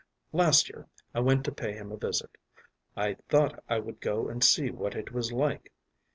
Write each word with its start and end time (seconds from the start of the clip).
“Last 0.33 0.67
year 0.67 0.87
I 1.13 1.19
went 1.19 1.45
to 1.45 1.51
pay 1.51 1.73
him 1.73 1.91
a 1.91 1.95
visit. 1.95 2.31
I 2.97 3.17
thought 3.29 3.63
I 3.69 3.77
would 3.77 4.01
go 4.01 4.29
and 4.29 4.43
see 4.43 4.71
what 4.71 4.95
it 4.95 5.11
was 5.11 5.31
like. 5.31 5.71